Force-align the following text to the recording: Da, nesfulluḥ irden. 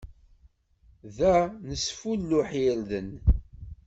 Da, 1.17 1.35
nesfulluḥ 1.67 2.49
irden. 2.67 3.09